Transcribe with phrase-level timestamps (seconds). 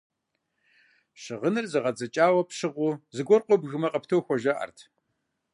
[1.21, 4.77] Щыгъыныр зэгъэдзэкӀауэ пщыгъыу зыгуэр къобгмэ, къыптохуэ, жаӀэрт.